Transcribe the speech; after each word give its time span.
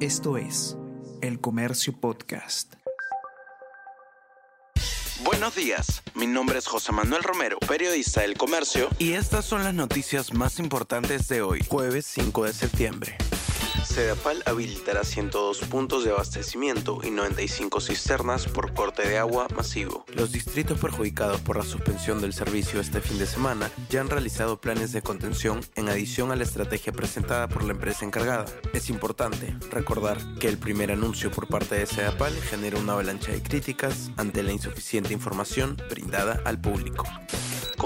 Esto 0.00 0.36
es 0.36 0.76
El 1.22 1.40
Comercio 1.40 1.98
Podcast. 1.98 2.74
Buenos 5.24 5.54
días, 5.54 6.02
mi 6.14 6.26
nombre 6.26 6.58
es 6.58 6.66
José 6.66 6.92
Manuel 6.92 7.22
Romero, 7.22 7.58
periodista 7.60 8.20
del 8.20 8.36
Comercio, 8.36 8.90
y 8.98 9.12
estas 9.12 9.46
son 9.46 9.64
las 9.64 9.72
noticias 9.72 10.34
más 10.34 10.58
importantes 10.58 11.28
de 11.28 11.40
hoy, 11.40 11.64
jueves 11.66 12.04
5 12.04 12.44
de 12.44 12.52
septiembre. 12.52 13.16
Sedapal 13.96 14.42
habilitará 14.44 15.04
102 15.04 15.60
puntos 15.70 16.04
de 16.04 16.10
abastecimiento 16.10 17.00
y 17.02 17.10
95 17.10 17.80
cisternas 17.80 18.46
por 18.46 18.74
corte 18.74 19.08
de 19.08 19.16
agua 19.16 19.48
masivo. 19.56 20.04
Los 20.12 20.32
distritos 20.32 20.78
perjudicados 20.78 21.40
por 21.40 21.56
la 21.56 21.62
suspensión 21.62 22.20
del 22.20 22.34
servicio 22.34 22.78
este 22.78 23.00
fin 23.00 23.18
de 23.18 23.24
semana 23.24 23.70
ya 23.88 24.02
han 24.02 24.10
realizado 24.10 24.60
planes 24.60 24.92
de 24.92 25.00
contención 25.00 25.62
en 25.76 25.88
adición 25.88 26.30
a 26.30 26.36
la 26.36 26.44
estrategia 26.44 26.92
presentada 26.92 27.48
por 27.48 27.64
la 27.64 27.72
empresa 27.72 28.04
encargada. 28.04 28.44
Es 28.74 28.90
importante 28.90 29.56
recordar 29.70 30.18
que 30.40 30.48
el 30.48 30.58
primer 30.58 30.92
anuncio 30.92 31.30
por 31.30 31.48
parte 31.48 31.76
de 31.76 31.86
Sedapal 31.86 32.34
genera 32.34 32.78
una 32.78 32.92
avalancha 32.92 33.32
de 33.32 33.42
críticas 33.42 34.10
ante 34.18 34.42
la 34.42 34.52
insuficiente 34.52 35.14
información 35.14 35.74
brindada 35.88 36.42
al 36.44 36.60
público. 36.60 37.04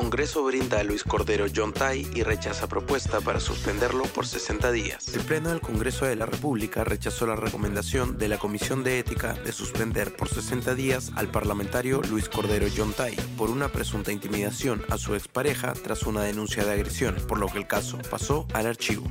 Congreso 0.00 0.42
brinda 0.42 0.80
a 0.80 0.82
Luis 0.82 1.04
Cordero 1.04 1.45
John 1.54 1.74
Tai 1.74 2.08
y 2.14 2.22
rechaza 2.22 2.66
propuesta 2.66 3.20
para 3.20 3.38
suspenderlo 3.38 4.04
por 4.04 4.27
60 4.27 4.72
días. 4.72 5.14
El 5.14 5.20
Pleno 5.20 5.50
del 5.50 5.60
Congreso 5.60 6.06
de 6.06 6.16
la 6.16 6.24
República 6.24 6.84
rechazó 6.84 7.27
la 7.27 7.36
recomendación 7.36 8.16
de 8.16 8.28
la 8.28 8.38
Comisión 8.38 8.82
de 8.82 8.98
Ética 8.98 9.34
de 9.34 9.52
suspender 9.52 10.16
por 10.16 10.30
60 10.30 10.74
días 10.74 11.12
al 11.16 11.28
parlamentario 11.28 12.00
Luis 12.08 12.30
Cordero 12.30 12.66
John 12.74 12.94
Tai 12.94 13.14
por 13.36 13.50
una 13.50 13.68
presunta 13.68 14.10
intimidación 14.10 14.82
a 14.88 14.96
su 14.96 15.14
expareja 15.14 15.74
tras 15.74 16.05
una 16.05 16.22
denuncia 16.22 16.64
de 16.64 16.72
agresión, 16.72 17.16
por 17.28 17.38
lo 17.38 17.48
que 17.48 17.58
el 17.58 17.66
caso 17.66 17.98
pasó 18.10 18.46
al 18.55 18.69
archivo 18.69 19.05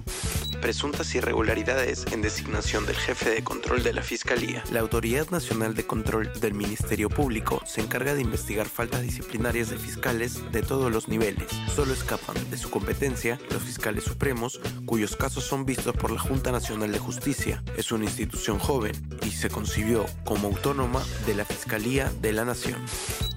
presuntas 0.60 1.14
irregularidades 1.16 2.06
en 2.12 2.22
designación 2.22 2.86
del 2.86 2.96
jefe 2.96 3.30
de 3.30 3.44
control 3.44 3.84
de 3.84 3.94
la 3.94 4.02
Fiscalía. 4.02 4.64
La 4.72 4.82
Autoridad 4.82 5.30
Nacional 5.30 5.76
de 5.76 5.86
Control 5.86 6.32
del 6.40 6.54
Ministerio 6.54 7.10
Público 7.10 7.62
se 7.66 7.82
encarga 7.82 8.14
de 8.14 8.22
investigar 8.22 8.68
faltas 8.68 9.02
disciplinarias 9.02 9.70
de 9.70 9.78
fiscales 9.78 10.52
de 10.52 10.62
todos 10.62 10.92
los 10.92 11.08
niveles. 11.08 11.48
Solo 11.76 11.94
escapan 11.94 12.36
de 12.50 12.58
su 12.58 12.70
competencia 12.70 13.40
los 13.50 13.64
fiscales 13.64 14.04
supremos, 14.04 14.60
cuyos 14.86 15.16
casos 15.16 15.44
son 15.44 15.66
vistos 15.66 15.96
por 15.96 16.12
la 16.12 16.20
Junta 16.20 16.52
Nacional 16.52 16.92
de 16.92 17.00
Justicia. 17.00 17.64
Es 17.78 17.92
una 17.92 18.06
institución 18.06 18.60
joven 18.60 18.94
y 19.26 19.32
se 19.32 19.50
concibió 19.50 20.06
como 20.26 20.50
autónoma 20.50 21.04
de 21.26 21.36
la 21.36 21.46
Fiscalía 21.46 22.12
de 22.22 22.34
la 22.34 22.46
Nación. 22.46 22.80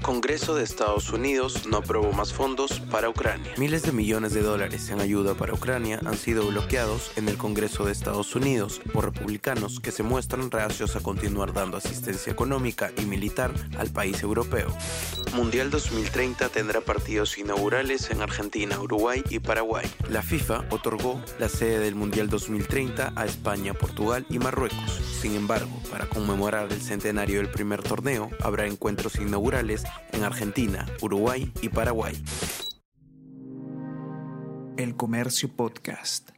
Congreso 0.03 0.57
de 0.57 0.65
Estados 0.65 1.13
Unidos 1.13 1.65
no 1.67 1.77
aprobó 1.77 2.13
más 2.13 2.33
fondos 2.33 2.81
para 2.91 3.09
Ucrania. 3.09 3.53
Miles 3.57 3.83
de 3.83 3.93
millones 3.93 4.35
de 4.35 4.43
dólares 4.43 4.91
en 4.91 5.01
ayuda 5.01 5.35
para 5.35 5.55
Ucrania 5.55 6.01
han 6.05 6.17
sido 6.17 6.45
bloqueados 6.49 7.13
en 7.17 7.29
el 7.29 7.39
Congreso 7.39 7.85
de 7.85 7.93
Estados 7.93 8.35
Unidos 8.35 8.81
por 8.93 9.05
republicanos 9.05 9.79
que 9.79 9.93
se 9.93 10.03
muestran 10.03 10.51
reacios 10.51 10.97
a 10.97 11.01
continuar 11.01 11.53
dando 11.53 11.77
asistencia 11.77 12.33
económica 12.33 12.91
y 13.01 13.07
militar 13.07 13.53
al 13.79 13.91
país 13.91 14.23
europeo. 14.25 14.77
Mundial 15.35 15.71
2030 15.71 16.51
tendrá 16.51 16.81
partidos 16.83 17.39
inaugurales 17.39 18.11
en 18.11 18.21
Argentina, 18.21 18.79
Uruguay 18.79 19.23
y 19.31 19.39
Paraguay. 19.39 19.87
La 20.11 20.23
FIFA 20.23 20.67
otorgó 20.71 21.23
la 21.39 21.49
sede 21.49 21.79
del 21.79 21.95
Mundial 21.95 22.29
2030 22.29 23.15
a 23.17 23.25
España, 23.25 23.73
Portugal 23.73 24.27
y 24.29 24.39
Marruecos. 24.39 25.01
Sin 25.21 25.35
embargo, 25.35 25.71
para 25.91 26.07
conmemorar 26.07 26.71
el 26.71 26.83
centenario 26.83 27.39
del 27.39 27.51
primer 27.51 27.83
torneo, 27.83 28.31
habrá 28.41 28.67
encuentros 28.67 29.17
inaugurales 29.17 29.85
en 30.13 30.25
Argentina, 30.25 30.87
Uruguay 31.01 31.51
y 31.63 31.71
Paraguay. 31.71 32.23
El 34.77 34.97
Comercio 34.97 35.49
Podcast. 35.55 36.31